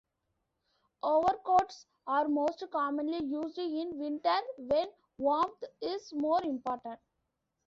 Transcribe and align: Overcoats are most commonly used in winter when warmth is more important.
Overcoats 1.03 1.85
are 2.07 2.27
most 2.27 2.63
commonly 2.71 3.23
used 3.23 3.59
in 3.59 3.99
winter 3.99 4.35
when 4.57 4.87
warmth 5.19 5.63
is 5.79 6.11
more 6.13 6.43
important. 6.43 6.99